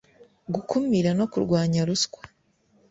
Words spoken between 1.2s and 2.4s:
kurwanya ruswa